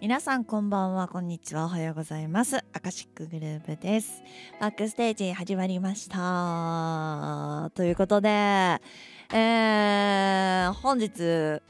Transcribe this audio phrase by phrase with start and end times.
[0.00, 1.08] 皆さんこんばんは。
[1.08, 1.64] こんにちは。
[1.64, 2.58] おはようございます。
[2.72, 4.22] アカシックグループです。
[4.60, 7.72] バックステージ始まりました。
[7.74, 11.60] ということで、えー、本日、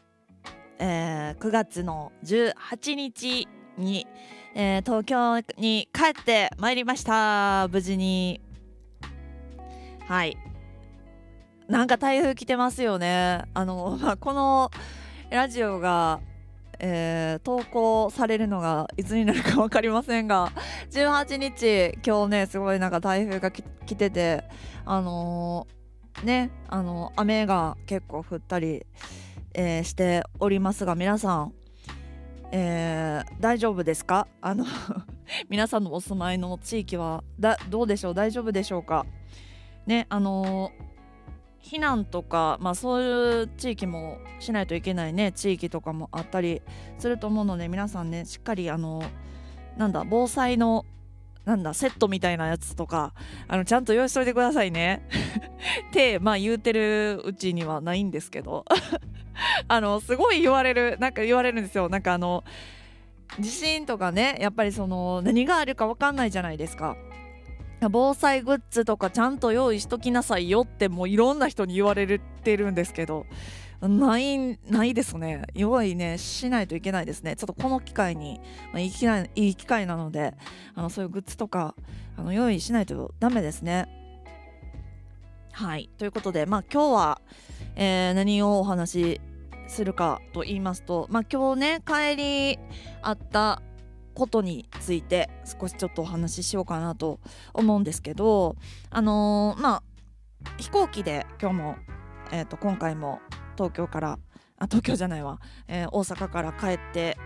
[0.79, 4.07] えー、9月の18日に、
[4.55, 7.67] えー、東京に帰ってまいりました。
[7.69, 8.43] 無事に。
[10.07, 10.37] はい。
[11.67, 13.47] なんか台風来てますよね。
[13.55, 14.71] あの、まあ、この
[15.31, 16.21] ラジオが
[16.81, 20.53] えー、投稿されるのがいつになるか分かりませんが
[20.91, 23.63] 18日今日ねすごいなんか台風が来
[23.96, 24.45] てて
[24.85, 28.86] あのー、ねあの雨が結構降ったり、
[29.55, 31.53] えー、しておりますが皆さん、
[32.53, 34.28] え、大丈夫ですか？
[34.41, 34.64] あの
[35.50, 38.14] 皆さんのお住まいの地域はだどうでしょう？
[38.14, 39.05] 大丈夫でしょうか？
[39.86, 40.88] ねあのー
[41.62, 46.62] 避難とか、まあ、そういう地域もしないといけないね地域とかもあったり
[46.98, 49.02] すると思うので皆さんねしっかりあの
[49.77, 50.84] なんだ防災の
[51.44, 53.14] なんだセットみたいなやつとか
[53.48, 55.08] あのちゃんと用意しといてくださいね。
[55.88, 58.66] っ てまあ言うてるうちにはないんですけど
[59.66, 62.44] あのすごい言われるなんか言われるんですよなんかあの
[63.40, 66.96] 地震とかねやっぱりその何があるか分かんないじゃないですか。
[67.90, 73.26] 防災グッズとかちゃんと用意しときなさいよってもういろんな人に言われてるんですけど
[73.80, 75.42] ないないですね。
[75.54, 77.36] 用意ねしないといけないですね。
[77.36, 78.40] ちょっとこの機会に、
[78.72, 80.34] まあ、いい機会いい機会なので
[80.74, 81.76] あのそういうグッズとか
[82.16, 83.86] あの用意しないとダメですね。
[85.52, 85.88] はい。
[85.96, 87.20] ということでまあ今日は、
[87.76, 89.20] えー、何をお話し
[89.68, 92.58] するかと言いますとまあ今日ね帰り
[93.02, 93.62] あった
[94.19, 97.20] ことについて少しちょっとお話ししようかなと
[97.55, 98.56] 思うんですけど
[98.91, 99.83] あのー、まあ
[100.58, 101.77] 飛行機で今日も、
[102.33, 103.20] えーと、今回も
[103.56, 104.19] 東京から
[104.58, 107.16] あ東京じゃないわ、えー、大阪から帰って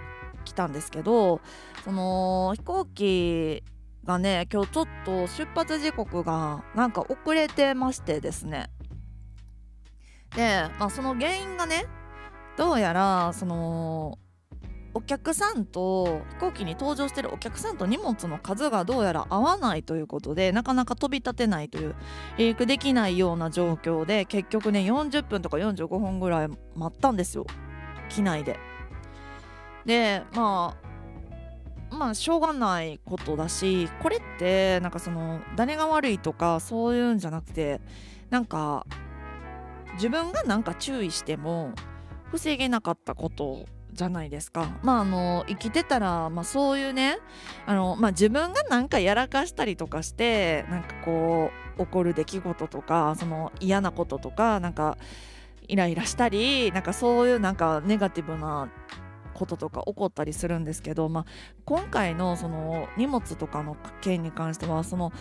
[0.44, 1.40] きたんですけど
[1.84, 3.64] その飛行機
[4.04, 8.70] がね今日ちょっと出発時刻がなんか遅れてましてですね。
[10.34, 11.86] で、まあ、その原因がね
[12.56, 14.18] どうやらその
[14.94, 21.94] お客さんと飛行機に搭乗してるお客さんと荷物の数がどうやら合わないということでなかなか飛び立てないという
[22.36, 27.46] 離陸できないような状況で結局ね40分とか45分ぐらい待ったんですよ
[28.08, 28.58] 機内で。
[29.86, 30.76] でま
[31.90, 37.80] あまあしょうがないことだしこれってなんかその誰が悪いとかそういうんじゃなくて
[38.30, 38.86] なんか
[39.94, 41.72] 自分がなんか注意しても
[42.30, 44.78] 防げなかったことじゃないですか。
[44.82, 47.18] まああの生きてたら、まあ、そういうね
[47.66, 54.96] あの、まあ、自分がなんかやらかしたりとかしてなんかこう起こる出来事とかその嫌なこととかなんか
[55.68, 58.70] イライラしたりなんかそういうなんかネガティブな
[59.34, 61.24] こととか起こったりするんですけど、まあ、
[61.64, 65.12] 今回のその荷物とかの件に関してはその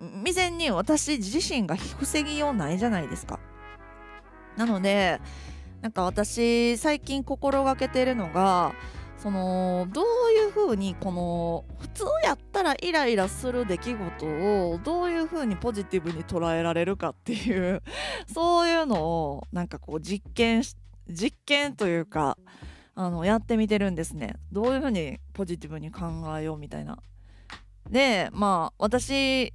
[0.00, 3.40] 未然に私自身が防ぎようないじゃないですか。
[4.56, 5.20] なので
[5.84, 8.74] なんか私最近心がけてるのが
[9.18, 17.82] そのどういうふうにこの普通やったらイライラする出来事をどういうふうにポジティブに捉えられるかっていう
[18.32, 20.62] そういうのをなんかこう実験
[21.06, 22.38] 実験というか
[22.94, 26.06] あのやってみてるんですねどういうふうにポジティブに考
[26.38, 26.96] えようみたいな。
[27.90, 29.52] でまあ私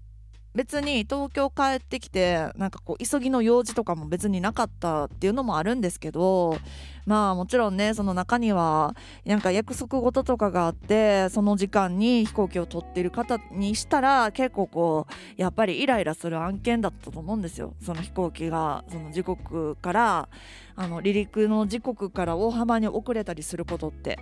[0.56, 6.58] 別に東京帰ってきてなんかこう急ぎの用事とかも別になかったっていうのもあるんですけど
[7.06, 8.96] まあもちろんねその中には
[9.26, 17.76] なんか約束事とかがあってその時間に飛行機を取ってる方にしたら結構こうやっぱりイライラする案件だったと思うんですよ。
[17.82, 20.30] その飛行機がその時刻から
[20.76, 24.18] あの離陸の時刻から大幅に遅れたりすることって。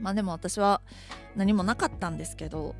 [0.00, 0.82] まあでも私は
[1.36, 2.74] 何もなかったんですけど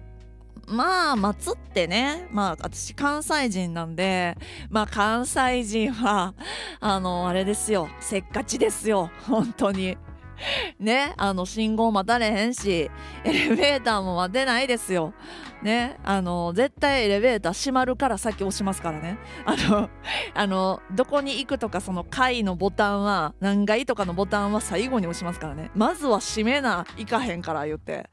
[0.67, 2.29] まあ松ってね。
[2.31, 4.37] まあ私関西人なんで
[4.71, 6.35] まあ関西人は
[6.81, 7.89] あのあれですよ。
[8.01, 9.11] せっかちですよ。
[9.27, 9.97] 本当に。
[10.79, 12.91] ねあの信号待たれへんし
[13.25, 15.15] エレベーターも待てないですよ。
[15.63, 19.19] ねあの絶対エレベーター閉まるから先押しますからね。
[19.45, 19.91] あの
[20.35, 25.71] あのどこに行くとかその階のボタンは何階とかのボタンは最後に押しますからね。
[25.75, 28.11] まずは閉めな行かへんから言って。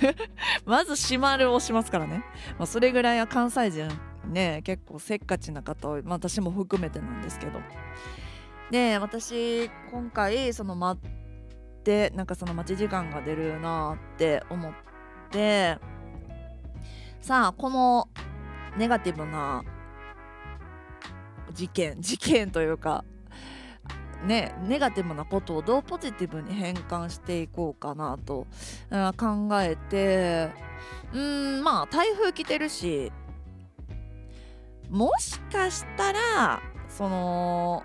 [0.64, 2.24] まず閉まる押しますからね、
[2.58, 3.88] まあ、それぐらいは関西人
[4.26, 7.60] ね結構せっかちな方、まあ、私も含めてなんですけど。
[8.70, 11.25] で私今回その待って
[12.14, 14.72] なんかその待ち時間が出るなって思っ
[15.30, 15.78] て。
[17.20, 18.08] さあこの
[18.76, 19.64] ネガティブな
[21.52, 23.04] 事件事件というか
[24.24, 28.46] ねネガティブなことをどうポジティブに変換していこうかなと
[29.16, 30.66] 考えて。
[31.12, 33.12] うんまあ台風来てるし
[34.90, 37.84] もしかしたらその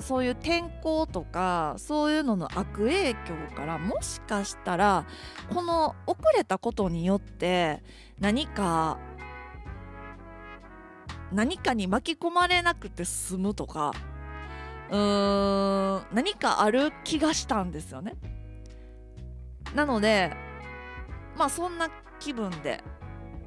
[0.00, 5.06] そういう天候とかそういうのの悪影響からもしかしたら
[5.52, 7.82] この遅れたことによって
[8.18, 8.98] 何か
[11.32, 13.92] 何かに巻き込まれなくて済むとか
[14.90, 18.14] うーん何かある気がしたんですよね。
[19.74, 20.32] なので
[21.36, 21.88] まあそんな
[22.20, 22.82] 気分で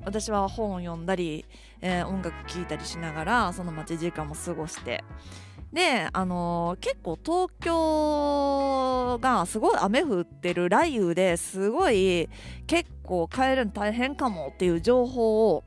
[0.04, 1.46] 私は本を読んだり、
[1.82, 5.04] えー、音楽聴いたりしながらその待ち時間も過ごして
[5.72, 12.30] であのー、結構東京がすごい雨降ってる雷雨ですごい
[12.68, 15.64] 結構帰るの大変かもっていう情報を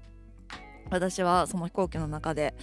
[0.90, 2.54] 私はその飛行機の中で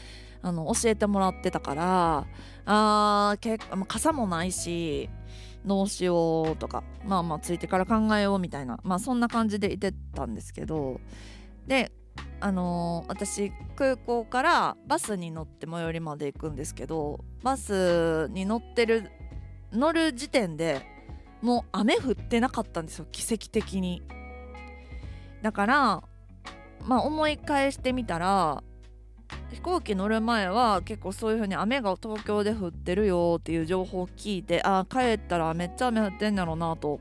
[0.42, 2.28] あの教えてもらってたから
[2.66, 5.10] あー結構、まあ、傘もないし
[5.66, 11.00] どうしようとかまあまあついてから考えようみたいなまあそんな感じでいてたんですけど
[11.68, 11.92] で
[12.40, 19.10] あのー、私空港からバスに乗って最寄りまで行くんですけどバスに乗ってる
[19.72, 20.82] 乗る時点で
[21.42, 24.02] もう雨降ってなかったんですよ奇跡的に。
[25.42, 26.04] だから
[26.86, 28.64] まあ思い返してみたら
[29.52, 37.00] 飛行機乗る前は結構そういう風に雨が東京で降ってるよっていう情報を聞いてああ帰ったらめっちゃ雨降ってんだろうなと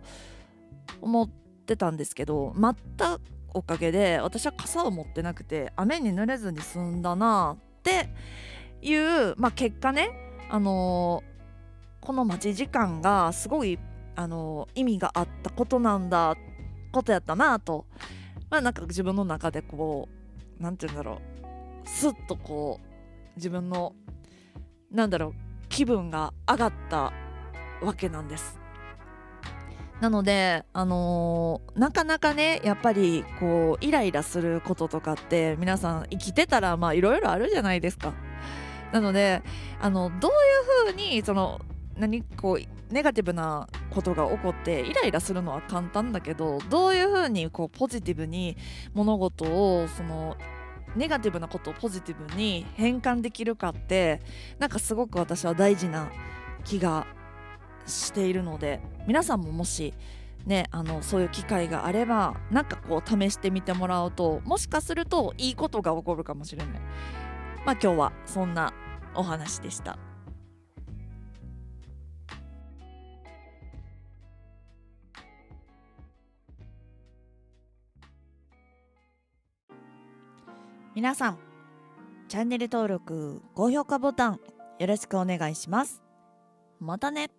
[1.00, 8.10] 思ってたんですけど全くおかげで私は傘を持ってなくて雨に濡れずに済んだなって
[8.82, 10.10] いう、まあ、結果ね、
[10.50, 13.78] あのー、この待ち時間がすごい、
[14.14, 16.36] あのー、意味があったことなんだ
[16.92, 17.86] ことやったなと、
[18.50, 20.06] まあ、なんか自分の中でこ
[20.60, 22.86] う何て言うんだろうスッとこう
[23.36, 23.94] 自分の
[24.90, 25.32] なんだろう
[25.70, 27.10] 気分が上がった
[27.80, 28.65] わけなんです。
[30.00, 38.12] なので、あのー、なかなかねやっぱりこうイライラすることとかって皆さん生きてたらまあいろいろあるじゃないですか。
[38.92, 39.42] なので
[39.80, 41.60] あのどういうふうにその
[41.96, 48.56] 何こうネガティブなことが起こってイライラするのは簡単だけどどういうふうにこうポジティブに
[48.94, 50.36] 物事をその
[50.94, 54.20] ネガティブなことをポジティブに変換できるかって
[54.58, 56.10] なんかすごく私は大事な
[56.64, 57.06] 気が
[57.86, 59.94] しているので皆さんももし
[60.46, 66.80] ね、あのそういう機会があればなんかこう試してみてもらうともしかするといいことが起こるかもしれない。
[67.64, 68.72] まあ今日はそんな
[69.16, 69.98] お話でした。
[80.94, 81.38] 皆さん
[82.28, 84.40] チャンネル登録高評価ボタン
[84.78, 86.02] よろしくお願いします。
[86.78, 87.30] またね。